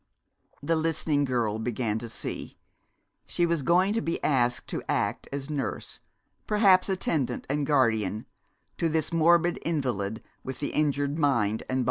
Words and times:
The 0.63 0.75
listening 0.75 1.25
girl 1.25 1.59
began 1.59 1.99
to 1.99 2.09
see. 2.09 2.57
She 3.27 3.45
was 3.45 3.61
going 3.61 3.93
to 3.93 4.01
be 4.01 4.17
asked 4.23 4.65
to 4.69 4.81
act 4.89 5.27
as 5.31 5.47
nurse, 5.47 5.99
perhaps 6.47 6.89
attendant 6.89 7.45
and 7.47 7.67
guardian, 7.67 8.25
to 8.79 8.89
this 8.89 9.13
morbid 9.13 9.59
invalid 9.61 10.23
with 10.43 10.57
the 10.59 10.71
injured 10.73 11.19
mind 11.19 11.61
and 11.69 11.69
body. 11.69 11.79